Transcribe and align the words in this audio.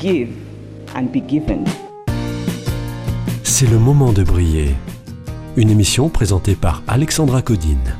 Give 0.00 0.30
and 0.96 1.12
be 1.12 1.20
given. 1.28 1.64
C'est 3.42 3.66
le 3.66 3.78
moment 3.78 4.14
de 4.14 4.24
briller. 4.24 4.74
Une 5.58 5.68
émission 5.68 6.08
présentée 6.08 6.54
par 6.54 6.82
Alexandra 6.88 7.42
Codine. 7.42 7.96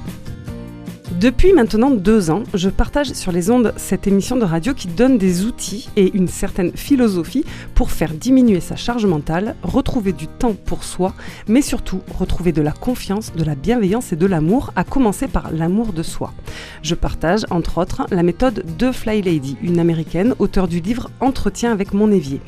Depuis 1.21 1.53
maintenant 1.53 1.91
deux 1.91 2.31
ans, 2.31 2.45
je 2.55 2.71
partage 2.71 3.13
sur 3.13 3.31
les 3.31 3.51
ondes 3.51 3.75
cette 3.77 4.07
émission 4.07 4.37
de 4.37 4.45
radio 4.47 4.73
qui 4.73 4.89
donne 4.89 5.19
des 5.19 5.45
outils 5.45 5.91
et 5.95 6.11
une 6.17 6.29
certaine 6.29 6.75
philosophie 6.75 7.45
pour 7.75 7.91
faire 7.91 8.15
diminuer 8.15 8.61
sa 8.61 8.75
charge 8.75 9.05
mentale, 9.05 9.55
retrouver 9.63 10.15
du 10.15 10.29
temps 10.29 10.55
pour 10.55 10.83
soi, 10.83 11.13
mais 11.47 11.61
surtout 11.61 12.01
retrouver 12.17 12.53
de 12.53 12.63
la 12.63 12.73
confiance, 12.73 13.35
de 13.35 13.45
la 13.45 13.55
bienveillance 13.55 14.15
et 14.15 14.17
de 14.17 14.25
l'amour, 14.25 14.73
à 14.77 14.85
commencer 14.85 15.29
par 15.29 15.53
l'amour 15.53 15.93
de 15.93 16.03
soi. 16.03 16.33
Je 16.83 16.95
partage, 16.95 17.45
entre 17.51 17.77
autres, 17.77 18.07
la 18.11 18.23
méthode 18.23 18.65
de 18.79 18.91
Fly 18.91 19.21
Lady, 19.21 19.59
une 19.61 19.79
américaine, 19.79 20.35
auteure 20.39 20.69
du 20.69 20.81
livre 20.81 21.11
Entretien 21.21 21.71
avec 21.71 21.93
mon 21.93 22.11
évier. 22.11 22.41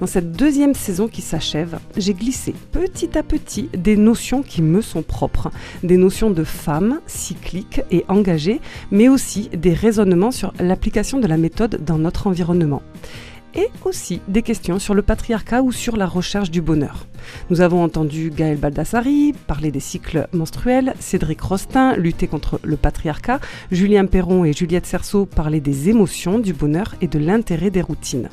Dans 0.00 0.06
cette 0.06 0.30
deuxième 0.30 0.74
saison 0.74 1.08
qui 1.08 1.22
s'achève, 1.22 1.80
j'ai 1.96 2.14
glissé 2.14 2.54
petit 2.70 3.18
à 3.18 3.24
petit 3.24 3.68
des 3.76 3.96
notions 3.96 4.42
qui 4.42 4.62
me 4.62 4.80
sont 4.80 5.02
propres, 5.02 5.50
des 5.82 5.96
notions 5.96 6.30
de 6.30 6.44
femme, 6.44 7.00
cyclique 7.06 7.80
et 7.90 8.04
engagée, 8.06 8.60
mais 8.92 9.08
aussi 9.08 9.48
des 9.48 9.74
raisonnements 9.74 10.30
sur 10.30 10.52
l'application 10.60 11.18
de 11.18 11.26
la 11.26 11.36
méthode 11.36 11.84
dans 11.84 11.98
notre 11.98 12.28
environnement. 12.28 12.82
Et 13.56 13.66
aussi 13.84 14.20
des 14.28 14.42
questions 14.42 14.78
sur 14.78 14.94
le 14.94 15.02
patriarcat 15.02 15.62
ou 15.62 15.72
sur 15.72 15.96
la 15.96 16.06
recherche 16.06 16.52
du 16.52 16.62
bonheur. 16.62 17.06
Nous 17.50 17.60
avons 17.60 17.82
entendu 17.82 18.30
Gaël 18.30 18.58
Baldassari 18.58 19.34
parler 19.46 19.70
des 19.70 19.80
cycles 19.80 20.28
menstruels, 20.32 20.94
Cédric 21.00 21.40
Rostin 21.40 21.96
lutter 21.96 22.26
contre 22.26 22.60
le 22.62 22.76
patriarcat, 22.76 23.40
Julien 23.70 24.06
Perron 24.06 24.44
et 24.44 24.52
Juliette 24.52 24.86
Cerceau 24.86 25.26
parler 25.26 25.60
des 25.60 25.88
émotions, 25.88 26.38
du 26.38 26.52
bonheur 26.52 26.94
et 27.00 27.08
de 27.08 27.18
l'intérêt 27.18 27.70
des 27.70 27.82
routines. 27.82 28.28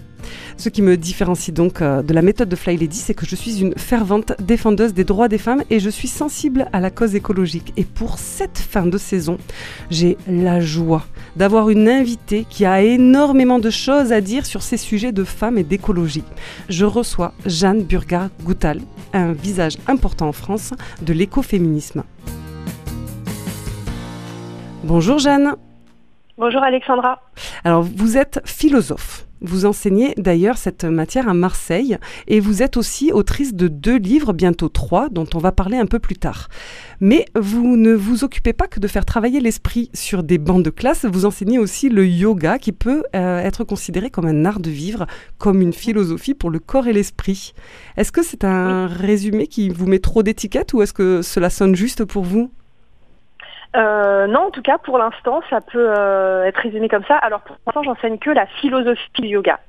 Ce 0.58 0.70
qui 0.70 0.82
me 0.82 0.98
différencie 0.98 1.54
donc 1.54 1.82
euh, 1.82 2.02
de 2.02 2.14
la 2.14 2.22
méthode 2.22 2.50
de 2.50 2.56
Fly 2.56 2.78
Lady, 2.78 2.98
c'est 2.98 3.14
que 3.14 3.26
je 3.26 3.36
suis 3.36 3.62
une 3.62 3.76
fervente 3.76 4.34
défendeuse 4.42 4.94
des 4.94 5.04
droits 5.04 5.28
des 5.28 5.38
femmes 5.38 5.64
et 5.70 5.80
je 5.80 5.90
suis 5.90 6.08
sensible 6.08 6.68
à 6.74 6.80
la 6.80 6.90
cause 6.90 7.16
écologique. 7.16 7.74
Et 7.78 7.84
pour 7.84 8.18
cette 8.18 8.58
fin 8.58 8.86
de 8.86 8.98
saison, 8.98 9.38
j'ai 9.90 10.18
la 10.28 10.60
joie 10.60 11.06
d'avoir 11.36 11.70
une 11.70 11.90
invitée 11.90 12.46
qui 12.50 12.66
a 12.66 12.82
énormément 12.82 13.60
de 13.60 13.70
choses 13.70 14.12
à 14.12 14.22
dire 14.22 14.46
sur 14.46 14.62
ces 14.62 14.78
sujets 14.78 15.12
de 15.12 15.24
femmes 15.24 15.58
et 15.58 15.64
d'écologie. 15.64 16.24
Je 16.70 16.86
reçois 16.86 17.34
Jeanne 17.46 17.84
Burgard-Goutal, 17.84 18.82
un 19.14 19.34
visage 19.34 19.78
important 19.88 20.28
en 20.28 20.32
France 20.32 20.74
de 21.02 21.14
l'écoféminisme. 21.14 22.04
Bonjour 24.84 25.18
Jeanne. 25.18 25.56
Bonjour 26.38 26.62
Alexandra. 26.62 27.22
Alors 27.64 27.82
vous 27.84 28.18
êtes 28.18 28.42
philosophe. 28.46 29.25
Vous 29.42 29.66
enseignez 29.66 30.14
d'ailleurs 30.18 30.58
cette 30.58 30.86
matière 30.86 31.28
à 31.28 31.34
Marseille 31.34 31.98
et 32.28 32.40
vous 32.40 32.64
êtes 32.64 32.78
aussi 32.78 33.12
autrice 33.12 33.54
de 33.54 33.68
deux 33.68 33.98
livres, 33.98 34.34
bientôt 34.34 34.70
trois, 34.70 35.10
dont 35.10 35.28
on 35.34 35.40
va 35.40 35.52
parler 35.52 35.78
un 35.78 35.86
peu 35.86 36.00
plus 36.00 36.16
tard. 36.16 36.48
Mais 37.02 37.26
vous 37.36 37.76
ne 37.76 37.94
vous 37.94 38.24
occupez 38.24 38.54
pas 38.54 38.68
que 38.68 38.80
de 38.80 38.88
faire 38.88 39.06
travailler 39.06 39.40
l'esprit 39.40 39.90
sur 39.94 40.24
des 40.24 40.38
bancs 40.38 40.64
de 40.64 40.70
classe, 40.70 41.06
vous 41.06 41.26
enseignez 41.26 41.60
aussi 41.60 41.90
le 41.90 42.08
yoga 42.08 42.58
qui 42.60 42.72
peut 42.72 43.04
euh, 43.16 43.40
être 43.40 43.64
considéré 43.64 44.10
comme 44.10 44.26
un 44.26 44.46
art 44.46 44.60
de 44.60 44.70
vivre, 44.70 45.06
comme 45.38 45.62
une 45.62 45.74
philosophie 45.74 46.34
pour 46.34 46.50
le 46.50 46.60
corps 46.60 46.88
et 46.88 46.94
l'esprit. 46.94 47.54
Est-ce 47.98 48.12
que 48.12 48.24
c'est 48.24 48.44
un 48.44 48.88
résumé 48.88 49.48
qui 49.48 49.70
vous 49.70 49.86
met 49.86 50.00
trop 50.00 50.24
d'étiquettes 50.24 50.74
ou 50.74 50.82
est-ce 50.82 50.94
que 50.94 51.22
cela 51.22 51.50
sonne 51.50 51.76
juste 51.76 52.06
pour 52.06 52.24
vous? 52.24 52.52
Euh, 53.76 54.28
non, 54.28 54.48
en 54.48 54.52
tout 54.52 54.62
cas, 54.62 54.78
pour 54.78 54.98
l'instant, 54.98 55.42
ça 55.50 55.60
peut 55.62 55.90
euh, 55.90 56.46
être 56.46 56.58
résumé 56.58 56.88
comme 56.88 57.04
ça. 57.06 57.16
Alors, 57.18 57.42
pour 57.42 57.58
l'instant, 57.66 57.84
j'enseigne 57.84 58.18
que 58.18 58.30
la 58.30 58.46
philosophie 58.46 59.22
du 59.22 59.28
yoga. 59.28 59.60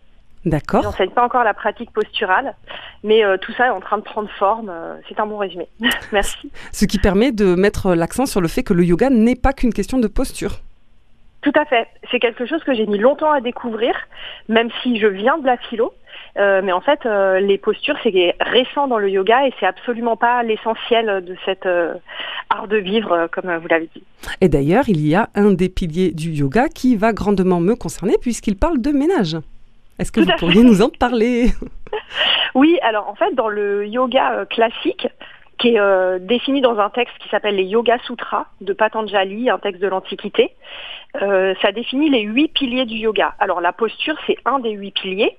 D'accord. 0.44 0.82
J'enseigne 0.82 1.10
pas 1.10 1.24
encore 1.24 1.42
la 1.42 1.54
pratique 1.54 1.90
posturale, 1.90 2.54
mais 3.02 3.24
euh, 3.24 3.36
tout 3.36 3.52
ça 3.54 3.66
est 3.66 3.70
en 3.70 3.80
train 3.80 3.98
de 3.98 4.04
prendre 4.04 4.30
forme. 4.38 4.70
euh, 4.70 4.96
c'est 5.08 5.18
un 5.18 5.26
bon 5.26 5.38
résumé. 5.38 5.66
Merci. 6.12 6.52
Ce 6.72 6.84
qui 6.84 6.98
permet 6.98 7.32
de 7.32 7.56
mettre 7.56 7.94
l'accent 7.94 8.26
sur 8.26 8.40
le 8.40 8.46
fait 8.46 8.62
que 8.62 8.72
le 8.72 8.84
yoga 8.84 9.10
n'est 9.10 9.34
pas 9.34 9.52
qu'une 9.52 9.72
question 9.72 9.98
de 9.98 10.06
posture. 10.06 10.60
Tout 11.42 11.52
à 11.56 11.64
fait. 11.64 11.88
C'est 12.10 12.20
quelque 12.20 12.46
chose 12.46 12.62
que 12.62 12.74
j'ai 12.74 12.86
mis 12.86 12.98
longtemps 12.98 13.30
à 13.30 13.40
découvrir, 13.40 13.94
même 14.48 14.68
si 14.82 14.98
je 14.98 15.06
viens 15.08 15.36
de 15.38 15.46
la 15.46 15.56
philo. 15.56 15.92
Euh, 16.38 16.60
mais 16.62 16.72
en 16.72 16.80
fait, 16.80 17.06
euh, 17.06 17.40
les 17.40 17.58
postures, 17.58 17.96
c'est 18.02 18.36
récent 18.40 18.88
dans 18.88 18.98
le 18.98 19.08
yoga 19.08 19.46
et 19.46 19.54
c'est 19.58 19.66
absolument 19.66 20.16
pas 20.16 20.42
l'essentiel 20.42 21.24
de 21.24 21.36
cet 21.44 21.66
euh, 21.66 21.94
art 22.50 22.68
de 22.68 22.76
vivre, 22.76 23.28
comme 23.32 23.54
vous 23.56 23.68
l'avez 23.68 23.88
dit. 23.94 24.02
Et 24.40 24.48
d'ailleurs, 24.48 24.84
il 24.88 25.06
y 25.06 25.14
a 25.14 25.28
un 25.34 25.52
des 25.52 25.68
piliers 25.68 26.12
du 26.12 26.30
yoga 26.30 26.68
qui 26.68 26.96
va 26.96 27.12
grandement 27.12 27.60
me 27.60 27.74
concerner 27.74 28.16
puisqu'il 28.20 28.56
parle 28.56 28.80
de 28.80 28.90
ménage. 28.90 29.36
Est-ce 29.98 30.12
que 30.12 30.20
Tout 30.20 30.26
vous 30.26 30.36
pourriez 30.38 30.62
nous 30.62 30.82
en 30.82 30.90
parler? 30.90 31.46
Oui, 32.54 32.78
alors 32.82 33.06
en 33.08 33.14
fait, 33.14 33.34
dans 33.34 33.48
le 33.48 33.86
yoga 33.86 34.46
classique, 34.48 35.08
qui 35.58 35.68
est 35.68 35.80
euh, 35.80 36.18
défini 36.18 36.60
dans 36.60 36.78
un 36.78 36.90
texte 36.90 37.16
qui 37.18 37.28
s'appelle 37.28 37.56
les 37.56 37.64
Yoga 37.64 37.98
Sutras 38.06 38.46
de 38.60 38.72
Patanjali, 38.72 39.48
un 39.48 39.58
texte 39.58 39.80
de 39.80 39.88
l'Antiquité, 39.88 40.52
euh, 41.22 41.54
ça 41.62 41.72
définit 41.72 42.10
les 42.10 42.22
huit 42.22 42.48
piliers 42.48 42.84
du 42.84 42.96
yoga. 42.96 43.34
Alors 43.38 43.60
la 43.60 43.72
posture, 43.72 44.16
c'est 44.26 44.36
un 44.44 44.58
des 44.58 44.72
huit 44.72 44.92
piliers. 44.92 45.36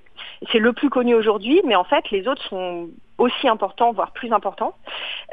C'est 0.51 0.59
le 0.59 0.73
plus 0.73 0.89
connu 0.89 1.15
aujourd'hui, 1.15 1.61
mais 1.65 1.75
en 1.75 1.83
fait, 1.83 2.09
les 2.11 2.27
autres 2.27 2.43
sont 2.43 2.89
aussi 3.17 3.47
importants, 3.47 3.91
voire 3.91 4.11
plus 4.11 4.31
importants. 4.31 4.75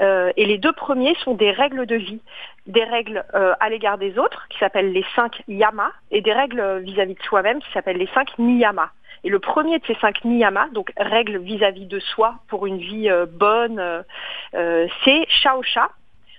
Euh, 0.01 0.33
et 0.37 0.47
les 0.47 0.59
deux 0.59 0.73
premiers 0.73 1.15
sont 1.17 1.35
des 1.35 1.51
règles 1.51 1.87
de 1.87 1.97
vie, 1.97 2.21
des 2.67 2.85
règles 2.85 3.25
euh, 3.35 3.55
à 3.61 3.69
l'égard 3.69 3.99
des 3.99 4.19
autres, 4.19 4.47
qui 4.49 4.59
s'appellent 4.59 4.93
les 4.93 5.05
cinq 5.15 5.43
yamas, 5.49 5.93
et 6.11 6.21
des 6.21 6.33
règles 6.33 6.79
vis-à-vis 6.79 7.15
de 7.15 7.23
soi-même, 7.23 7.61
qui 7.61 7.71
s'appellent 7.73 7.99
les 7.99 8.09
cinq 8.15 8.39
niyamas. 8.39 8.91
Et 9.23 9.31
le 9.31 9.39
premier 9.39 9.79
de 9.79 9.87
ces 9.87 9.95
cinq 9.97 10.25
niyamas, 10.25 10.69
donc 10.71 10.93
règles 10.97 11.39
vis-à-vis 11.39 11.87
de 11.87 11.99
soi 11.99 12.35
pour 12.49 12.67
une 12.67 12.79
vie 12.79 13.09
euh, 13.09 13.27
bonne, 13.27 14.05
c'est 14.53 15.27
shaosha. 15.29 15.91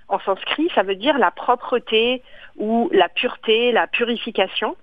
En 0.08 0.20
sanskrit, 0.20 0.70
ça 0.76 0.84
veut 0.84 0.96
dire 0.96 1.18
la 1.18 1.32
propreté 1.32 2.22
ou 2.58 2.90
la 2.94 3.10
pureté, 3.10 3.72
la 3.72 3.88
purification. 3.88 4.76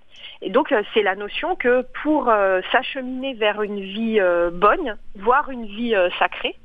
Et 0.43 0.51
donc, 0.51 0.73
euh, 0.73 0.83
c'est 0.93 1.03
la 1.03 1.15
notion 1.15 1.55
que 1.55 1.87
pour 2.03 2.29
euh, 2.29 2.61
s'acheminer 2.73 3.35
vers 3.35 3.63
une 3.63 3.81
vie 3.81 4.19
euh, 4.19 4.51
bonne, 4.53 4.97
voire 5.17 5.49
une 5.51 5.67
vie 5.67 5.95
sacrée, 6.19 6.57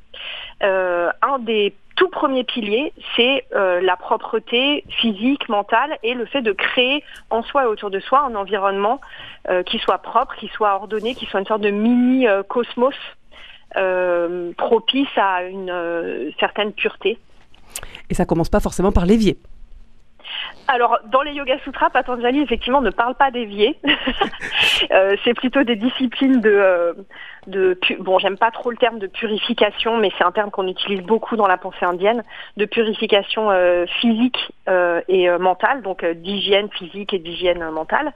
un 0.62 1.40
des 1.40 1.76
tout 1.96 2.10
premiers 2.10 2.44
piliers, 2.44 2.92
c'est 3.16 3.46
la 3.52 3.96
propreté 3.96 4.84
physique, 4.90 5.48
mentale 5.50 6.00
et 6.02 6.16
le 6.16 6.26
fait 6.26 6.42
de 6.42 6.52
créer 6.52 7.04
en 7.30 7.44
soi 7.44 7.64
et 7.64 7.66
autour 7.68 7.92
de 7.92 8.00
soi 8.00 8.22
un 8.22 8.34
environnement 8.34 9.00
qui 9.68 9.78
soit 9.78 10.00
propre, 10.00 10.36
qui 10.36 10.48
soit 10.48 10.74
ordonné, 10.74 11.14
qui 11.14 11.28
soit 11.28 11.40
une 11.40 11.46
sorte 11.46 11.62
de 11.62 11.70
mini-cosmos 11.70 12.96
propice 14.58 15.18
à 15.18 15.44
une 15.44 16.34
certaine 16.40 16.74
pureté. 16.74 17.20
Et 18.10 18.16
ça 18.16 18.26
commence 18.26 18.50
pas 18.50 18.60
forcément 18.60 18.92
par 18.92 19.06
l'évier. 19.06 19.38
Alors, 20.68 21.00
dans 21.06 21.22
les 21.22 21.32
Yoga 21.32 21.58
Sutras, 21.64 21.90
Patanjali, 21.90 22.42
effectivement, 22.42 22.82
ne 22.82 22.90
parle 22.90 23.16
pas 23.16 23.32
d'évier. 23.32 23.78
Euh, 24.92 25.16
c'est 25.24 25.34
plutôt 25.34 25.64
des 25.64 25.76
disciplines 25.76 26.40
de... 26.40 26.52
euh, 26.52 26.94
bon, 28.00 28.20
j'aime 28.20 28.38
pas 28.38 28.52
trop 28.52 28.70
le 28.70 28.78
terme 28.78 29.00
de 29.00 29.08
purification, 29.08 29.98
mais 29.98 30.12
c'est 30.18 30.24
un 30.24 30.32
terme 30.32 30.52
qu'on 30.52 30.68
utilise 30.68 31.02
beaucoup 31.02 31.36
dans 31.36 31.48
la 31.48 31.58
pensée 31.58 31.84
indienne, 31.84 32.24
de 32.58 32.66
purification 32.66 33.50
euh, 33.50 33.86
physique 34.00 34.38
et 35.08 35.30
mentale, 35.40 35.82
donc 35.82 36.06
d'hygiène 36.06 36.70
physique 36.70 37.14
et 37.14 37.20
d'hygiène 37.20 37.68
mentale. 37.72 38.14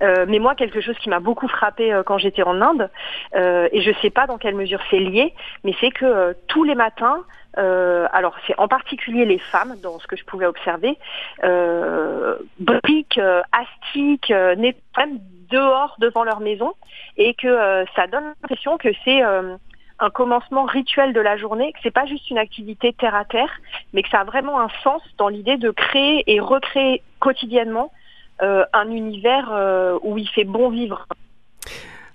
Mais 0.00 0.38
moi, 0.38 0.54
quelque 0.54 0.80
chose 0.80 0.96
qui 0.98 1.08
m'a 1.08 1.20
beaucoup 1.20 1.48
frappé 1.48 2.00
quand 2.06 2.18
j'étais 2.18 2.42
en 2.42 2.60
Inde, 2.60 2.90
et 3.34 3.80
je 3.80 3.90
sais 4.02 4.10
pas 4.10 4.26
dans 4.26 4.38
quelle 4.38 4.54
mesure 4.54 4.80
c'est 4.90 5.00
lié, 5.00 5.34
mais 5.64 5.74
c'est 5.80 5.90
que 5.90 6.36
tous 6.46 6.62
les 6.62 6.74
matins, 6.74 7.24
euh, 7.58 8.06
alors 8.12 8.34
c'est 8.46 8.58
en 8.58 8.68
particulier 8.68 9.24
les 9.24 9.38
femmes, 9.38 9.74
dans 9.82 9.98
ce 9.98 10.06
que 10.06 10.16
je 10.16 10.24
pouvais 10.24 10.46
observer, 10.46 10.98
euh, 11.44 12.36
briquent, 12.58 13.18
euh, 13.18 13.42
astiquent, 13.52 14.30
euh, 14.30 14.56
même 14.56 15.18
dehors 15.50 15.96
devant 15.98 16.24
leur 16.24 16.40
maison, 16.40 16.72
et 17.16 17.34
que 17.34 17.46
euh, 17.46 17.84
ça 17.94 18.06
donne 18.06 18.24
l'impression 18.24 18.76
que 18.78 18.88
c'est 19.04 19.22
euh, 19.22 19.56
un 20.00 20.10
commencement 20.10 20.64
rituel 20.64 21.12
de 21.12 21.20
la 21.20 21.36
journée, 21.36 21.72
que 21.72 21.78
c'est 21.82 21.92
pas 21.92 22.06
juste 22.06 22.28
une 22.30 22.38
activité 22.38 22.92
terre 22.92 23.14
à 23.14 23.24
terre, 23.24 23.52
mais 23.92 24.02
que 24.02 24.08
ça 24.08 24.20
a 24.20 24.24
vraiment 24.24 24.60
un 24.60 24.68
sens 24.82 25.02
dans 25.18 25.28
l'idée 25.28 25.56
de 25.56 25.70
créer 25.70 26.24
et 26.26 26.40
recréer 26.40 27.02
quotidiennement 27.20 27.92
un 28.40 28.90
univers 28.90 30.00
où 30.02 30.18
il 30.18 30.28
fait 30.28 30.42
bon 30.42 30.68
vivre. 30.68 31.06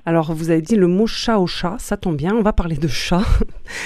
Alors, 0.09 0.33
vous 0.33 0.49
avez 0.49 0.63
dit 0.63 0.75
le 0.75 0.87
mot 0.87 1.05
chat 1.05 1.37
au 1.37 1.45
chat, 1.45 1.75
ça 1.77 1.95
tombe 1.95 2.15
bien, 2.17 2.33
on 2.33 2.41
va 2.41 2.51
parler 2.51 2.77
de 2.77 2.87
chat. 2.87 3.21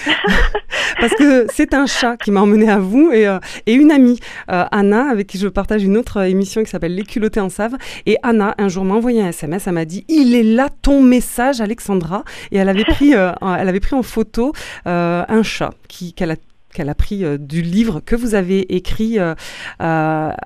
Parce 1.02 1.14
que 1.16 1.48
c'est 1.54 1.74
un 1.74 1.86
chat 1.86 2.16
qui 2.16 2.32
m'a 2.32 2.40
emmené 2.40 2.70
à 2.70 2.80
vous 2.80 3.12
et, 3.12 3.28
euh, 3.28 3.40
et 3.66 3.74
une 3.74 3.92
amie, 3.92 4.22
euh, 4.50 4.64
Anna, 4.72 5.10
avec 5.10 5.28
qui 5.28 5.38
je 5.38 5.50
partage 5.50 5.84
une 5.84 5.98
autre 5.98 6.22
émission 6.22 6.64
qui 6.64 6.70
s'appelle 6.70 6.96
Les 6.96 7.04
culottés 7.04 7.42
en 7.42 7.50
savent. 7.50 7.76
Et 8.06 8.16
Anna, 8.24 8.56
un 8.58 8.70
jour, 8.70 8.86
m'a 8.86 8.94
envoyé 8.94 9.22
un 9.22 9.28
SMS, 9.28 9.68
elle 9.68 9.74
m'a 9.74 9.84
dit 9.84 10.06
Il 10.08 10.34
est 10.34 10.44
là 10.44 10.70
ton 10.82 11.02
message, 11.04 11.60
Alexandra. 11.60 12.24
Et 12.54 12.58
elle 12.58 12.70
avait 12.70 12.86
pris, 12.86 13.14
euh, 13.16 13.34
en- 13.42 13.56
elle 13.56 13.68
avait 13.68 13.82
pris 13.82 13.96
en 13.98 14.04
photo 14.04 14.54
euh, 14.88 15.26
un 15.28 15.44
chat 15.44 15.72
qu'elle 16.16 16.32
a 16.32 16.38
qu'elle 16.74 16.90
a 16.90 16.96
pris 16.96 17.24
euh, 17.24 17.38
du 17.38 17.62
livre 17.62 18.02
que 18.02 18.16
vous 18.16 18.36
avez 18.36 18.76
écrit, 18.76 19.20
euh, 19.20 19.34
euh, 19.82 20.38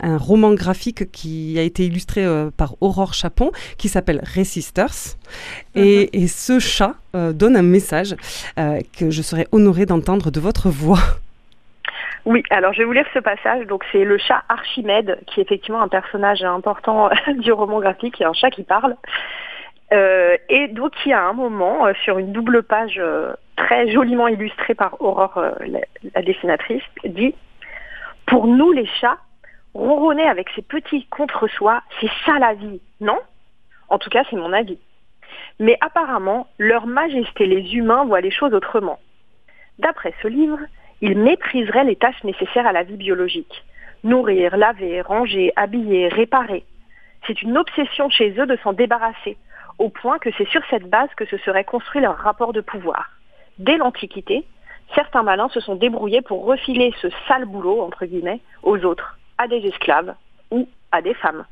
un 0.00 0.16
roman 0.18 0.54
graphique 0.54 1.10
qui 1.12 1.58
a 1.58 1.62
été 1.62 1.84
illustré 1.84 2.24
par 2.56 2.74
Aurore 2.80 3.14
Chapon, 3.14 3.52
qui 3.78 3.88
s'appelle 3.88 4.20
Resisters. 4.36 5.16
Et, 5.74 6.22
et 6.22 6.26
ce 6.26 6.58
chat 6.58 6.94
donne 7.12 7.56
un 7.56 7.62
message 7.62 8.16
que 8.56 9.10
je 9.10 9.22
serais 9.22 9.46
honorée 9.52 9.86
d'entendre 9.86 10.30
de 10.30 10.40
votre 10.40 10.68
voix. 10.68 11.00
Oui, 12.24 12.42
alors 12.50 12.72
je 12.72 12.78
vais 12.78 12.84
vous 12.84 12.92
lire 12.92 13.06
ce 13.12 13.18
passage. 13.18 13.66
Donc 13.66 13.84
c'est 13.92 14.04
le 14.04 14.18
chat 14.18 14.42
Archimède, 14.48 15.18
qui 15.26 15.40
est 15.40 15.44
effectivement 15.44 15.82
un 15.82 15.88
personnage 15.88 16.42
important 16.42 17.10
du 17.38 17.52
roman 17.52 17.80
graphique, 17.80 18.18
il 18.18 18.22
y 18.22 18.26
a 18.26 18.30
un 18.30 18.34
chat 18.34 18.50
qui 18.50 18.62
parle. 18.62 18.96
Euh, 19.92 20.36
et 20.48 20.68
donc 20.68 20.92
il 21.04 21.10
y 21.10 21.12
a 21.12 21.22
un 21.22 21.34
moment, 21.34 21.86
euh, 21.86 21.92
sur 22.04 22.18
une 22.18 22.32
double 22.32 22.62
page 22.62 22.98
euh, 22.98 23.34
très 23.56 23.90
joliment 23.90 24.28
illustrée 24.28 24.74
par 24.74 25.00
Aurore, 25.00 25.38
euh, 25.38 25.52
la, 25.66 25.80
la 26.14 26.22
dessinatrice, 26.22 26.82
dit 27.04 27.34
«Pour 28.26 28.46
nous 28.46 28.72
les 28.72 28.86
chats, 28.86 29.18
ronronner 29.74 30.26
avec 30.26 30.48
ses 30.54 30.62
petits 30.62 31.06
contre-soi, 31.06 31.82
c'est 32.00 32.10
ça 32.24 32.38
la 32.38 32.54
vie, 32.54 32.80
non? 33.00 33.18
En 33.88 33.98
tout 33.98 34.10
cas, 34.10 34.24
c'est 34.30 34.36
mon 34.36 34.52
avis. 34.52 34.78
Mais 35.60 35.76
apparemment, 35.80 36.46
leur 36.58 36.86
majesté 36.86 37.46
les 37.46 37.74
humains 37.74 38.04
voient 38.04 38.20
les 38.20 38.30
choses 38.30 38.54
autrement. 38.54 38.98
D'après 39.78 40.14
ce 40.22 40.28
livre, 40.28 40.58
ils 41.00 41.18
mépriseraient 41.18 41.84
les 41.84 41.96
tâches 41.96 42.22
nécessaires 42.24 42.66
à 42.66 42.72
la 42.72 42.82
vie 42.82 42.96
biologique. 42.96 43.64
Nourrir, 44.04 44.56
laver, 44.56 45.00
ranger, 45.00 45.52
habiller, 45.56 46.08
réparer. 46.08 46.64
C'est 47.26 47.42
une 47.42 47.56
obsession 47.56 48.08
chez 48.10 48.38
eux 48.38 48.46
de 48.46 48.56
s'en 48.62 48.72
débarrasser, 48.72 49.36
au 49.78 49.88
point 49.88 50.18
que 50.18 50.30
c'est 50.36 50.48
sur 50.48 50.62
cette 50.70 50.88
base 50.88 51.08
que 51.16 51.24
se 51.26 51.38
serait 51.38 51.64
construit 51.64 52.00
leur 52.00 52.16
rapport 52.16 52.52
de 52.52 52.60
pouvoir. 52.60 53.10
Dès 53.58 53.76
l'Antiquité, 53.76 54.44
certains 54.94 55.22
malins 55.22 55.48
se 55.50 55.60
sont 55.60 55.76
débrouillés 55.76 56.22
pour 56.22 56.44
refiler 56.44 56.92
ce 57.00 57.08
sale 57.28 57.44
boulot, 57.46 57.80
entre 57.82 58.04
guillemets, 58.06 58.40
aux 58.62 58.78
autres, 58.84 59.18
à 59.38 59.48
des 59.48 59.58
esclaves 59.58 60.14
ou 60.50 60.68
à 60.92 61.02
des 61.02 61.14
femmes. 61.14 61.44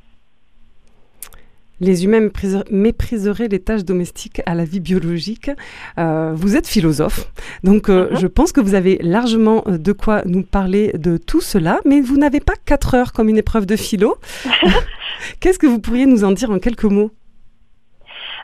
Les 1.80 2.04
humains 2.04 2.20
méprise- 2.20 2.62
mépriseraient 2.70 3.48
les 3.48 3.58
tâches 3.58 3.84
domestiques 3.84 4.40
à 4.46 4.54
la 4.54 4.64
vie 4.64 4.78
biologique. 4.78 5.50
Euh, 5.98 6.32
vous 6.32 6.54
êtes 6.56 6.68
philosophe, 6.68 7.26
donc 7.64 7.88
euh, 7.88 8.08
Mhm. 8.10 8.16
je 8.18 8.26
pense 8.28 8.52
que 8.52 8.60
vous 8.60 8.74
avez 8.76 8.98
largement 9.00 9.64
euh, 9.66 9.78
de 9.78 9.90
quoi 9.92 10.22
nous 10.24 10.44
parler 10.44 10.92
de 10.94 11.16
tout 11.16 11.40
cela, 11.40 11.80
mais 11.84 12.00
vous 12.00 12.18
n'avez 12.18 12.38
pas 12.38 12.52
quatre 12.66 12.94
heures 12.94 13.12
comme 13.12 13.28
une 13.28 13.38
épreuve 13.38 13.66
de 13.66 13.74
philo. 13.74 14.16
Qu'est-ce 15.40 15.58
que 15.58 15.66
vous 15.66 15.80
pourriez 15.80 16.06
nous 16.06 16.22
en 16.22 16.30
dire 16.30 16.50
en 16.52 16.60
quelques 16.60 16.84
mots? 16.84 17.10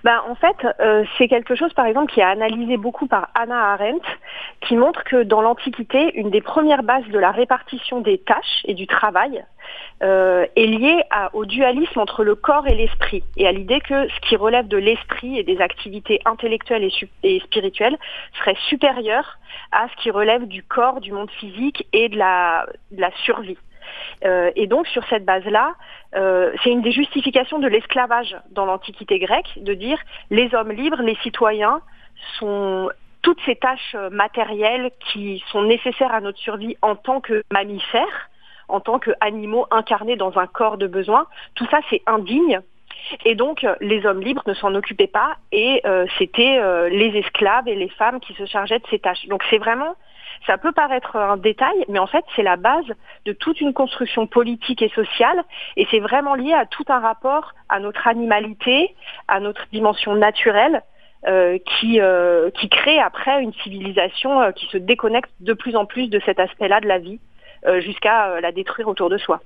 Ben, 0.05 0.21
en 0.29 0.35
fait, 0.35 0.56
euh, 0.81 1.05
c'est 1.17 1.29
quelque 1.29 1.55
chose, 1.55 1.73
par 1.75 1.87
exemple, 1.87 2.12
qui 2.12 2.21
est 2.21 2.25
analysé 2.25 2.77
beaucoup 2.77 3.06
par 3.06 3.29
Anna 3.35 3.73
Arendt, 3.73 4.06
qui 4.61 4.77
montre 4.77 5.05
que 5.05 5.23
dans 5.23 5.41
l'Antiquité, 5.41 6.15
une 6.15 6.31
des 6.31 6.41
premières 6.41 6.83
bases 6.83 7.06
de 7.09 7.19
la 7.19 7.31
répartition 7.31 8.00
des 8.00 8.19
tâches 8.19 8.62
et 8.65 8.75
du 8.75 8.87
travail 8.87 9.45
euh, 10.03 10.47
est 10.56 10.67
liée 10.67 11.03
au 11.33 11.45
dualisme 11.45 11.99
entre 11.99 12.25
le 12.25 12.35
corps 12.35 12.67
et 12.67 12.75
l'esprit, 12.75 13.23
et 13.37 13.47
à 13.47 13.53
l'idée 13.53 13.81
que 13.81 14.09
ce 14.09 14.21
qui 14.29 14.37
relève 14.37 14.69
de 14.69 14.77
l'esprit 14.77 15.39
et 15.39 15.43
des 15.43 15.61
activités 15.61 16.21
intellectuelles 16.25 16.89
et, 17.23 17.41
spirituelles 17.41 17.99
serait 18.39 18.56
supérieur 18.69 19.39
à 19.73 19.89
ce 19.89 20.03
qui 20.03 20.11
relève 20.11 20.47
du 20.47 20.62
corps, 20.62 21.01
du 21.01 21.12
monde 21.12 21.31
physique 21.33 21.87
et 21.93 22.09
de 22.09 22.17
la 22.17 22.67
survie. 23.25 23.59
Euh, 24.25 24.50
et 24.56 24.67
donc, 24.67 24.87
sur 24.88 25.06
cette 25.08 25.25
base-là, 25.25 25.75
euh, 26.14 26.52
c'est 26.62 26.70
une 26.70 26.82
des 26.82 26.93
justifications 26.93 27.58
de 27.58 27.69
l'esclavage 27.69 28.37
dans 28.50 28.64
l'Antiquité 28.64 29.19
grecque, 29.19 29.50
de 29.56 29.75
dire 29.75 29.99
les 30.31 30.55
hommes 30.55 30.73
libres, 30.73 31.02
les 31.02 31.17
citoyens, 31.17 31.81
sont 32.38 32.90
toutes 33.23 33.40
ces 33.44 33.56
tâches 33.56 33.96
matérielles 34.11 34.90
qui 35.12 35.43
sont 35.50 35.62
nécessaires 35.62 36.12
à 36.12 36.20
notre 36.20 36.38
survie 36.38 36.76
en 36.82 36.96
tant 36.96 37.20
que 37.20 37.43
mammifères, 37.52 38.31
en 38.69 38.81
tant 38.81 38.99
qu'animaux 38.99 39.67
incarnés 39.70 40.17
dans 40.17 40.38
un 40.38 40.46
corps 40.46 40.79
de 40.79 40.87
besoin, 40.87 41.26
tout 41.55 41.67
ça 41.70 41.81
c'est 41.91 42.02
indigne. 42.06 42.61
Et 43.25 43.34
donc 43.34 43.67
les 43.81 44.05
hommes 44.06 44.20
libres 44.20 44.43
ne 44.46 44.55
s'en 44.55 44.75
occupaient 44.75 45.06
pas 45.06 45.37
et 45.52 45.81
euh, 45.87 46.06
c'était 46.19 46.61
les 46.91 47.17
esclaves 47.19 47.69
et 47.69 47.75
les 47.75 47.88
femmes 47.88 48.20
qui 48.20 48.34
se 48.34 48.46
chargeaient 48.46 48.79
de 48.79 48.87
ces 48.91 48.99
tâches. 48.99 49.26
Donc 49.26 49.43
c'est 49.50 49.58
vraiment, 49.58 49.94
ça 50.46 50.58
peut 50.58 50.73
paraître 50.73 51.17
un 51.17 51.37
détail, 51.37 51.85
mais 51.88 51.99
en 51.99 52.06
fait 52.06 52.25
c'est 52.37 52.43
la 52.43 52.56
base 52.56 52.87
de 53.25 53.32
toute 53.32 53.61
une 53.61 53.73
construction 53.73 54.26
politique 54.26 54.82
et 54.82 54.88
sociale 54.90 55.44
et 55.76 55.87
c'est 55.90 56.00
vraiment 56.00 56.35
lié 56.35 56.52
à 56.52 56.67
tout 56.67 56.85
un 56.88 57.00
rapport 57.00 57.52
à 57.69 57.81
notre 57.81 58.06
animalité, 58.06 58.94
à 59.29 59.40
notre 59.40 59.67
dimension 59.73 60.14
naturelle 60.14 60.82
euh, 61.26 61.58
qui, 61.58 62.00
euh, 62.00 62.49
qui 62.50 62.69
crée 62.69 63.00
après 63.00 63.43
une 63.43 63.52
civilisation 63.64 64.40
euh, 64.40 64.52
qui 64.52 64.67
se 64.67 64.79
déconnecte 64.79 65.31
de 65.40 65.52
plus 65.52 65.75
en 65.75 65.85
plus 65.85 66.08
de 66.08 66.20
cet 66.25 66.38
aspect-là 66.38 66.81
de 66.81 66.87
la 66.87 66.99
vie 66.99 67.19
jusqu'à 67.81 68.41
la 68.41 68.52
détruire 68.52 68.87
autour 68.87 69.11
de 69.11 69.19
soi. 69.19 69.41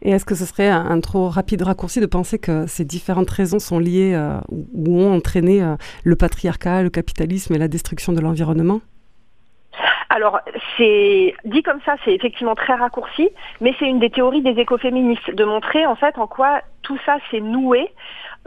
Et 0.00 0.12
est-ce 0.12 0.24
que 0.24 0.34
ce 0.34 0.46
serait 0.46 0.70
un, 0.70 0.98
trop 1.00 1.28
rapide 1.28 1.60
raccourci 1.60 2.00
de 2.00 2.06
penser 2.06 2.38
que 2.38 2.66
ces 2.66 2.86
différentes 2.86 3.28
raisons 3.28 3.58
sont 3.58 3.78
liées 3.78 4.18
ou, 4.48 4.98
ont 4.98 5.14
entraîné 5.14 5.62
le 6.02 6.16
patriarcat, 6.16 6.82
le 6.82 6.88
capitalisme 6.88 7.54
et 7.54 7.58
la 7.58 7.68
destruction 7.68 8.14
de 8.14 8.20
l'environnement? 8.20 8.80
Alors, 10.08 10.40
c'est 10.76 11.34
dit 11.44 11.62
comme 11.62 11.80
ça, 11.86 11.94
c'est 12.04 12.12
effectivement 12.12 12.56
très 12.56 12.74
raccourci, 12.74 13.30
mais 13.60 13.74
c'est 13.78 13.86
une 13.86 14.00
des 14.00 14.10
théories 14.10 14.42
des 14.42 14.60
écoféministes 14.60 15.30
de 15.30 15.44
montrer 15.44 15.86
en 15.86 15.94
fait 15.94 16.18
en 16.18 16.26
quoi 16.26 16.62
tout 16.82 16.98
ça 17.06 17.18
s'est 17.30 17.40
noué 17.40 17.92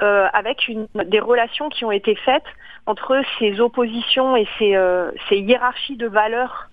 euh, 0.01 0.27
avec 0.33 0.69
des 0.93 1.19
relations 1.19 1.69
qui 1.69 1.85
ont 1.85 1.91
été 1.91 2.15
faites 2.15 2.43
entre 2.85 3.21
ces 3.39 3.61
oppositions 3.61 4.35
et 4.35 4.47
ces, 4.59 4.75
euh, 4.75 5.11
hiérarchies 5.31 5.95
de 5.95 6.07
valeurs 6.07 6.69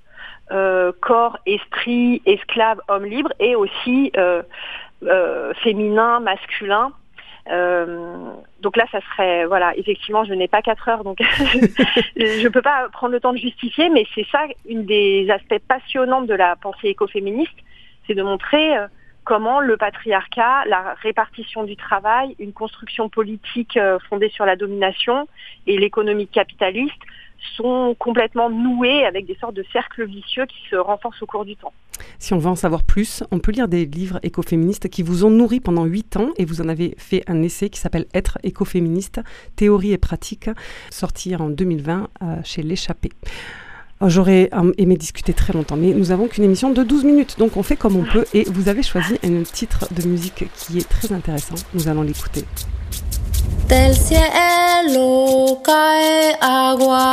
euh, 0.51 0.91
corps, 1.01 1.39
esprit, 1.47 2.23
esclave, 2.27 2.81
homme 2.89 3.05
libre, 3.05 3.33
et 3.39 3.55
aussi 3.55 4.11
féminin, 5.63 6.21
masculin. 6.21 6.93
Euh, 7.49 8.33
donc 8.61 8.77
là, 8.77 8.85
ça 8.93 9.01
serait, 9.01 9.47
voilà, 9.47 9.77
effectivement, 9.77 10.25
je 10.25 10.35
n'ai 10.35 10.49
pas 10.49 10.63
quatre 10.63 10.89
heures, 10.89 11.05
donc 11.05 11.19
je 12.17 12.45
ne 12.45 12.49
peux 12.49 12.63
pas 12.63 12.89
prendre 12.93 13.13
le 13.13 13.21
temps 13.21 13.33
de 13.33 13.39
justifier, 13.39 13.89
mais 13.89 14.07
c'est 14.15 14.27
ça 14.31 14.41
une 14.69 14.85
des 14.85 15.29
aspects 15.31 15.59
passionnants 15.67 16.23
de 16.23 16.35
la 16.35 16.57
pensée 16.57 16.89
écoféministe, 16.89 17.57
c'est 18.07 18.15
de 18.15 18.23
montrer 18.23 18.77
euh, 18.77 18.87
comment 19.25 19.61
le 19.61 19.77
patriarcat, 19.77 20.65
la 20.67 20.95
répartition 21.03 21.65
du 21.65 21.77
travail, 21.77 22.35
une 22.39 22.53
construction 22.53 23.09
politique 23.09 23.77
euh, 23.77 23.99
fondée 24.09 24.31
sur 24.31 24.45
la 24.45 24.57
domination 24.57 25.29
et 25.67 25.79
l'économie 25.79 26.29
capitaliste 26.29 27.01
sont 27.57 27.95
complètement 27.99 28.51
noués 28.51 29.05
avec 29.05 29.27
des 29.27 29.37
sortes 29.37 29.55
de 29.55 29.65
cercles 29.73 30.07
vicieux 30.07 30.47
qui 30.47 30.59
se 30.71 30.77
renforcent 30.77 31.23
au 31.23 31.27
cours 31.27 31.45
du 31.45 31.57
temps. 31.57 31.73
Si 32.19 32.33
on 32.35 32.39
veut 32.39 32.49
en 32.49 32.57
savoir 32.57 32.83
plus, 32.83 33.23
on 33.31 33.39
peut 33.39 33.53
lire 33.53 33.69
des 33.69 33.87
livres 33.87 34.19
écoféministes 34.23 34.89
qui 34.89 35.03
vous 35.03 35.25
ont 35.25 35.31
nourri 35.31 35.61
pendant 35.61 35.85
huit 35.85 36.17
ans 36.17 36.31
et 36.37 36.45
vous 36.45 36.61
en 36.61 36.69
avez 36.69 36.95
fait 36.99 37.23
un 37.27 37.43
essai 37.43 37.71
qui 37.71 37.81
s'appelle 37.81 38.07
Être 38.15 38.39
écoféministe, 38.43 39.21
théorie 39.57 39.93
et 39.93 39.99
pratique, 39.99 40.51
sorti 40.91 41.37
en 41.37 41.51
2020 41.51 42.09
euh, 42.23 42.37
chez 42.45 42.63
L'échappée. 42.63 43.11
Euh, 44.03 44.09
J'aurais 44.09 44.51
euh, 44.55 44.73
aimé 44.79 44.97
discuter 44.97 45.33
très 45.33 45.53
longtemps, 45.53 45.77
mais 45.77 45.93
nous 45.93 46.13
avons 46.13 46.29
qu'une 46.29 46.45
émission 46.45 46.71
de 46.71 46.83
12 46.83 47.05
minutes, 47.05 47.39
donc 47.39 47.57
on 47.57 47.63
fait 47.63 47.77
comme 47.77 47.97
on 47.97 48.05
peut 48.05 48.25
et 48.35 48.45
vous 48.45 48.69
avez 48.69 48.83
choisi 48.83 49.19
un 49.23 49.43
titre 49.43 49.93
de 49.93 50.07
musique 50.07 50.45
qui 50.57 50.79
est 50.79 50.89
très 50.89 51.13
intéressant. 51.13 51.57
Nous 51.75 51.89
allons 51.89 52.03
l'écouter. 52.03 52.45
Del 53.67 53.97
cielo 53.97 55.61
cae 55.63 56.37
agua, 56.41 57.07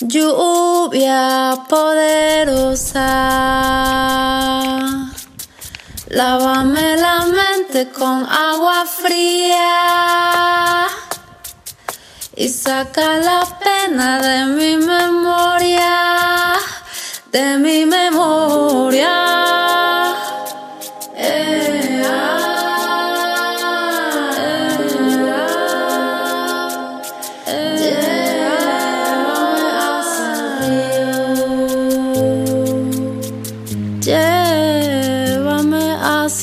lluvia 0.00 1.56
poderosa. 1.68 3.10
Lávame 6.08 6.96
la 6.96 7.26
mente 7.26 7.90
con 7.90 8.26
agua 8.26 8.86
fría 8.86 10.86
y 12.36 12.48
saca 12.48 13.18
la 13.18 13.44
pena 13.58 14.20
de 14.20 14.46
mi 14.46 14.76
memoria, 14.76 16.54
de 17.32 17.58
mi 17.58 17.86
memoria. 17.86 19.73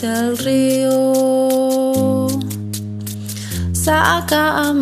hacia 0.01 0.19
el 0.19 0.37
río. 0.37 2.27
Saca 3.71 4.69
a 4.69 4.73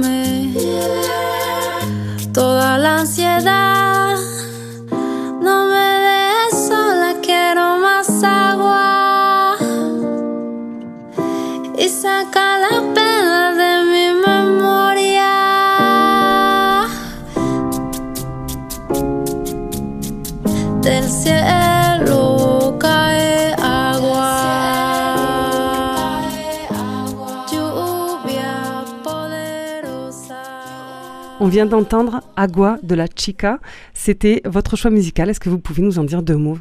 On 31.41 31.47
vient 31.47 31.65
d'entendre 31.65 32.19
Agua 32.35 32.75
de 32.83 32.95
la 32.95 33.05
Chica. 33.05 33.59
C'était 33.93 34.41
votre 34.43 34.75
choix 34.75 34.91
musical. 34.91 35.29
Est-ce 35.29 35.39
que 35.39 35.47
vous 35.47 35.59
pouvez 35.59 35.81
nous 35.81 35.97
en 35.97 36.03
dire 36.03 36.21
deux 36.21 36.35
mots? 36.35 36.57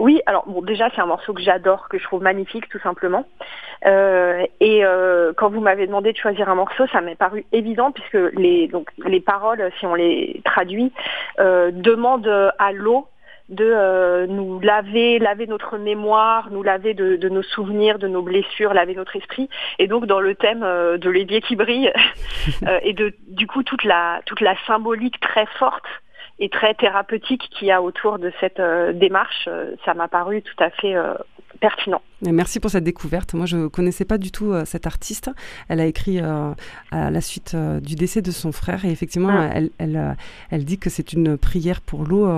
Oui, 0.00 0.20
alors 0.26 0.44
bon, 0.48 0.62
déjà 0.62 0.88
c'est 0.92 1.00
un 1.00 1.06
morceau 1.06 1.32
que 1.32 1.40
j'adore, 1.40 1.88
que 1.88 1.96
je 1.96 2.02
trouve 2.02 2.22
magnifique 2.22 2.68
tout 2.68 2.80
simplement. 2.80 3.24
Euh, 3.86 4.44
et 4.58 4.84
euh, 4.84 5.32
quand 5.36 5.48
vous 5.48 5.60
m'avez 5.60 5.86
demandé 5.86 6.12
de 6.12 6.16
choisir 6.16 6.48
un 6.48 6.56
morceau, 6.56 6.88
ça 6.88 7.00
m'est 7.00 7.14
paru 7.14 7.44
évident 7.52 7.92
puisque 7.92 8.34
les 8.36 8.66
donc 8.66 8.88
les 9.06 9.20
paroles, 9.20 9.70
si 9.78 9.86
on 9.86 9.94
les 9.94 10.40
traduit, 10.44 10.92
euh, 11.38 11.70
demandent 11.72 12.52
à 12.58 12.72
l'eau 12.72 13.06
de 13.52 13.64
euh, 13.64 14.26
nous 14.26 14.58
laver, 14.60 15.18
laver 15.18 15.46
notre 15.46 15.76
mémoire, 15.76 16.50
nous 16.50 16.62
laver 16.62 16.94
de, 16.94 17.28
nos 17.28 17.42
souvenirs, 17.42 17.98
de 17.98 18.08
nos 18.08 18.22
blessures, 18.22 18.72
laver 18.74 18.94
notre 18.94 19.14
esprit. 19.14 19.48
Et 19.78 19.86
donc 19.86 20.06
dans 20.06 20.20
le 20.20 20.34
thème 20.34 20.62
euh, 20.62 20.96
de 20.96 21.10
l'évier 21.10 21.40
qui 21.42 21.54
brille 21.54 21.92
euh, 22.66 22.80
et 22.82 22.94
de 22.94 23.12
du 23.28 23.46
coup 23.46 23.62
toute 23.62 23.84
la 23.84 24.22
toute 24.26 24.40
la 24.40 24.56
symbolique 24.66 25.20
très 25.20 25.46
forte 25.58 25.84
et 26.38 26.48
très 26.48 26.74
thérapeutique 26.74 27.48
qu'il 27.50 27.68
y 27.68 27.70
a 27.70 27.82
autour 27.82 28.18
de 28.18 28.32
cette 28.40 28.60
démarche, 28.94 29.48
ça 29.84 29.94
m'a 29.94 30.08
paru 30.08 30.42
tout 30.42 30.64
à 30.64 30.70
fait 30.70 30.96
pertinent. 31.62 32.02
Merci 32.20 32.60
pour 32.60 32.70
cette 32.70 32.84
découverte. 32.84 33.32
Moi, 33.32 33.46
je 33.46 33.56
ne 33.56 33.66
connaissais 33.68 34.04
pas 34.04 34.18
du 34.18 34.30
tout 34.30 34.52
euh, 34.52 34.64
cette 34.66 34.86
artiste. 34.86 35.30
Elle 35.68 35.80
a 35.80 35.86
écrit 35.86 36.20
euh, 36.20 36.52
à 36.90 37.10
la 37.10 37.20
suite 37.22 37.52
euh, 37.54 37.80
du 37.80 37.94
décès 37.94 38.20
de 38.20 38.30
son 38.30 38.52
frère. 38.52 38.84
Et 38.84 38.90
effectivement, 38.90 39.30
Ah. 39.32 39.50
elle, 39.54 39.70
elle, 39.78 40.16
elle 40.50 40.64
dit 40.66 40.76
que 40.76 40.90
c'est 40.90 41.14
une 41.14 41.38
prière 41.38 41.80
pour 41.80 42.04
l'eau, 42.04 42.28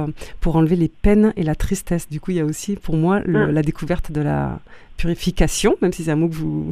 pour 0.40 0.54
enlever 0.56 0.76
les 0.76 0.88
peines 0.88 1.32
et 1.36 1.42
la 1.42 1.56
tristesse. 1.56 2.08
Du 2.08 2.20
coup, 2.20 2.30
il 2.30 2.36
y 2.36 2.40
a 2.40 2.44
aussi 2.44 2.76
pour 2.76 2.96
moi 2.96 3.20
le- 3.24 3.48
Mm. 3.48 3.50
la 3.50 3.62
découverte 3.62 4.12
de 4.12 4.20
la 4.20 4.60
purification, 4.96 5.76
même 5.82 5.92
si 5.92 6.04
c'est 6.04 6.12
un 6.12 6.16
mot 6.16 6.28
que 6.28 6.34
vous, 6.34 6.70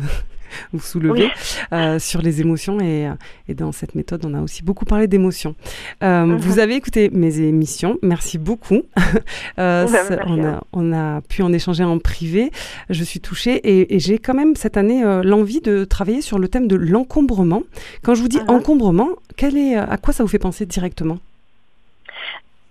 vous 0.72 0.80
soulevez, 0.80 1.30
euh, 1.72 1.98
sur 1.98 2.22
les 2.22 2.40
émotions. 2.40 2.80
Et, 2.80 3.08
euh, 3.08 3.12
et 3.48 3.54
dans 3.54 3.72
cette 3.72 3.94
méthode, 3.94 4.24
on 4.24 4.34
a 4.34 4.40
aussi 4.40 4.62
beaucoup 4.62 4.84
parlé 4.84 5.06
d'émotions. 5.08 5.54
Euh, 6.02 6.26
Mhm. 6.26 6.36
Vous 6.36 6.58
avez 6.58 6.74
écouté 6.74 7.10
mes 7.12 7.40
émissions. 7.40 7.98
Merci 8.02 8.38
beaucoup. 8.38 8.82
Euh, 9.58 9.86
merci 9.90 10.12
on, 10.26 10.44
a, 10.44 10.62
on 10.72 10.92
a 10.92 11.20
pu 11.22 11.42
en 11.42 11.52
échanger 11.52 11.84
en 11.84 11.98
privé. 11.98 12.50
Je 12.90 13.04
suis 13.04 13.20
touchée 13.20 13.54
et, 13.56 13.94
et 13.94 13.98
j'ai 13.98 14.18
quand 14.18 14.34
même 14.34 14.56
cette 14.56 14.76
année 14.76 15.02
l'envie 15.24 15.60
de 15.60 15.84
travailler 15.84 16.22
sur 16.22 16.38
le 16.38 16.48
thème 16.48 16.68
de 16.68 16.76
l'encombrement. 16.76 17.62
Quand 18.02 18.14
je 18.14 18.22
vous 18.22 18.28
dis 18.28 18.38
Mhm. 18.38 18.50
encombrement, 18.50 19.08
quel 19.36 19.56
est, 19.56 19.74
à 19.76 19.96
quoi 19.98 20.12
ça 20.14 20.22
vous 20.22 20.28
fait 20.28 20.38
penser 20.38 20.64
directement? 20.66 21.18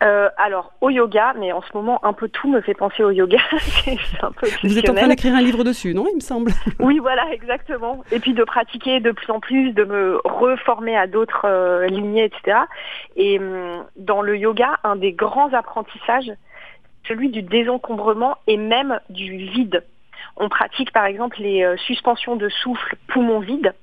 Euh, 0.01 0.29
alors 0.37 0.71
au 0.81 0.89
yoga, 0.89 1.33
mais 1.37 1.51
en 1.51 1.61
ce 1.61 1.67
moment 1.75 2.03
un 2.03 2.13
peu 2.13 2.27
tout 2.27 2.49
me 2.49 2.61
fait 2.61 2.73
penser 2.73 3.03
au 3.03 3.11
yoga. 3.11 3.37
un 4.21 4.31
peu 4.31 4.47
Vous 4.63 4.77
êtes 4.77 4.89
en 4.89 4.95
train 4.95 5.07
d'écrire 5.07 5.35
un 5.35 5.41
livre 5.41 5.63
dessus, 5.63 5.93
non 5.93 6.05
Il 6.09 6.15
me 6.15 6.21
semble. 6.21 6.51
Oui, 6.79 6.97
voilà, 6.99 7.31
exactement. 7.31 8.03
Et 8.11 8.19
puis 8.19 8.33
de 8.33 8.43
pratiquer 8.43 8.99
de 8.99 9.11
plus 9.11 9.29
en 9.29 9.39
plus, 9.39 9.71
de 9.73 9.83
me 9.83 10.19
reformer 10.25 10.97
à 10.97 11.05
d'autres 11.05 11.45
euh, 11.45 11.85
lignées, 11.87 12.25
etc. 12.25 12.59
Et 13.15 13.37
hum, 13.39 13.85
dans 13.97 14.21
le 14.21 14.37
yoga, 14.37 14.79
un 14.83 14.95
des 14.95 15.13
grands 15.13 15.53
apprentissages, 15.53 16.31
celui 17.07 17.29
du 17.29 17.43
désencombrement 17.43 18.37
et 18.47 18.57
même 18.57 18.99
du 19.09 19.37
vide. 19.37 19.83
On 20.37 20.49
pratique 20.49 20.91
par 20.91 21.05
exemple 21.05 21.37
les 21.39 21.63
euh, 21.63 21.77
suspensions 21.77 22.35
de 22.35 22.49
souffle 22.49 22.95
poumon 23.07 23.39
vide. 23.39 23.73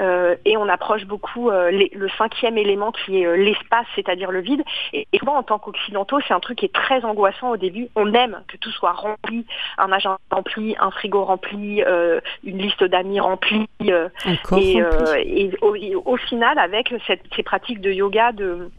Euh, 0.00 0.36
et 0.44 0.56
on 0.56 0.68
approche 0.68 1.04
beaucoup 1.04 1.50
euh, 1.50 1.70
les- 1.70 1.90
le 1.94 2.08
cinquième 2.10 2.58
élément 2.58 2.92
qui 2.92 3.22
est 3.22 3.26
euh, 3.26 3.36
l'espace, 3.36 3.86
c'est-à-dire 3.94 4.30
le 4.30 4.40
vide. 4.40 4.62
Et, 4.92 5.06
et 5.12 5.18
souvent, 5.18 5.36
en 5.36 5.42
tant 5.42 5.58
qu'occidentaux, 5.58 6.20
c'est 6.26 6.34
un 6.34 6.40
truc 6.40 6.58
qui 6.58 6.66
est 6.66 6.72
très 6.74 7.04
angoissant 7.04 7.50
au 7.50 7.56
début. 7.56 7.88
On 7.96 8.12
aime 8.14 8.42
que 8.48 8.56
tout 8.56 8.70
soit 8.70 8.92
rempli, 8.92 9.46
un 9.78 9.90
agenda 9.92 10.18
rempli, 10.30 10.76
un 10.80 10.90
frigo 10.90 11.24
rempli, 11.24 11.82
euh, 11.82 12.20
une 12.44 12.58
liste 12.58 12.84
d'amis 12.84 13.20
remplie. 13.20 13.66
euh, 13.82 14.08
et, 14.26 14.36
rempli. 14.48 14.80
euh, 14.82 15.14
et 15.24 15.50
au, 15.62 15.74
et 15.74 15.94
au 15.94 16.16
final, 16.16 16.58
avec 16.58 16.94
cette- 17.06 17.22
ces 17.34 17.42
pratiques 17.42 17.80
de 17.80 17.90
yoga, 17.90 18.32
de 18.32 18.70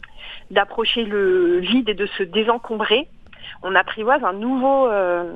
d'approcher 0.50 1.04
le 1.04 1.58
vide 1.58 1.88
et 1.88 1.94
de 1.94 2.06
se 2.06 2.22
désencombrer, 2.22 3.08
on 3.62 3.74
apprivoise 3.74 4.22
un 4.24 4.32
nouveau 4.32 4.86
euh, 4.88 5.32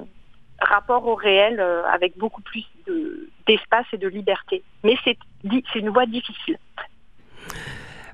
rapport 0.60 1.06
au 1.06 1.14
réel 1.14 1.60
euh, 1.60 1.84
avec 1.86 2.16
beaucoup 2.16 2.42
plus 2.42 2.64
de- 2.86 3.28
d'espace 3.46 3.86
et 3.92 3.98
de 3.98 4.08
liberté. 4.08 4.62
Mais 4.84 4.96
c'est 5.04 5.18
une 5.74 5.90
voie 5.90 6.06
difficile. 6.06 6.58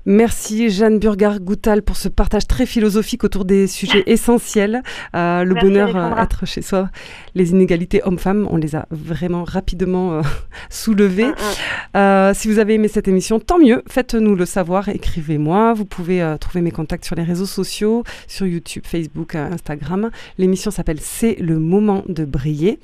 Merci 0.05 0.69
Jeanne 0.69 0.99
Burgard-Goutal 0.99 1.81
pour 1.81 1.95
ce 1.95 2.09
partage 2.09 2.47
très 2.47 2.65
philosophique 2.65 3.23
autour 3.23 3.45
des 3.45 3.67
sujets 3.67 4.03
essentiels. 4.05 4.83
Euh, 5.15 5.43
le 5.43 5.53
Merci, 5.53 5.67
bonheur, 5.67 5.89
euh, 5.89 5.99
Alexandra. 5.99 6.23
être 6.23 6.45
chez 6.45 6.61
soi, 6.61 6.89
les 7.35 7.51
inégalités 7.51 8.01
hommes-femmes, 8.03 8.47
on 8.49 8.57
les 8.57 8.75
a 8.75 8.85
vraiment 8.91 9.43
rapidement 9.43 10.13
euh, 10.13 10.21
soulevées. 10.69 11.27
Mm, 11.27 11.31
mm. 11.31 11.73
Euh, 11.95 12.33
si 12.33 12.47
vous 12.47 12.59
avez 12.59 12.73
aimé 12.73 12.87
cette 12.87 13.07
émission, 13.07 13.39
tant 13.39 13.59
mieux. 13.59 13.83
Faites-nous 13.87 14.35
le 14.35 14.45
savoir. 14.45 14.89
Écrivez-moi. 14.89 15.73
Vous 15.73 15.85
pouvez 15.85 16.21
euh, 16.21 16.37
trouver 16.37 16.61
mes 16.61 16.71
contacts 16.71 17.05
sur 17.05 17.15
les 17.15 17.23
réseaux 17.23 17.45
sociaux, 17.45 18.03
sur 18.27 18.47
YouTube, 18.47 18.83
Facebook, 18.85 19.35
euh, 19.35 19.51
Instagram. 19.51 20.09
L'émission 20.37 20.71
s'appelle 20.71 20.99
C'est 20.99 21.35
le 21.39 21.59
moment 21.59 22.03
de 22.07 22.25
briller. 22.25 22.79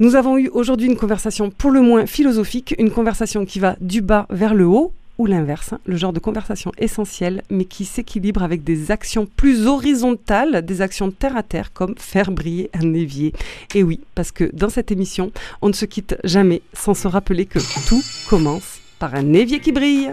Nous 0.00 0.16
avons 0.16 0.38
eu 0.38 0.48
aujourd'hui 0.48 0.86
une 0.86 0.96
conversation 0.96 1.50
pour 1.50 1.70
le 1.70 1.80
moins 1.80 2.06
philosophique, 2.06 2.74
une 2.78 2.90
conversation 2.90 3.44
qui 3.44 3.58
va 3.58 3.76
du 3.80 4.00
bas 4.00 4.26
vers 4.30 4.54
le 4.54 4.66
haut 4.66 4.92
ou 5.18 5.26
l'inverse, 5.26 5.72
hein, 5.72 5.80
le 5.84 5.96
genre 5.96 6.12
de 6.12 6.20
conversation 6.20 6.72
essentielle, 6.78 7.42
mais 7.50 7.64
qui 7.64 7.84
s'équilibre 7.84 8.42
avec 8.42 8.64
des 8.64 8.90
actions 8.90 9.26
plus 9.26 9.66
horizontales, 9.66 10.64
des 10.64 10.80
actions 10.80 11.10
terre 11.10 11.36
à 11.36 11.42
terre, 11.42 11.72
comme 11.72 11.94
faire 11.98 12.30
briller 12.30 12.70
un 12.72 12.94
évier. 12.94 13.32
Et 13.74 13.82
oui, 13.82 14.00
parce 14.14 14.32
que 14.32 14.50
dans 14.54 14.70
cette 14.70 14.92
émission, 14.92 15.32
on 15.60 15.68
ne 15.68 15.72
se 15.72 15.84
quitte 15.84 16.16
jamais 16.24 16.62
sans 16.72 16.94
se 16.94 17.08
rappeler 17.08 17.46
que 17.46 17.58
tout 17.88 18.02
commence 18.30 18.78
par 18.98 19.14
un 19.14 19.32
évier 19.32 19.60
qui 19.60 19.72
brille. 19.72 20.12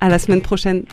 À 0.00 0.08
la 0.08 0.18
semaine 0.18 0.42
prochaine. 0.42 0.84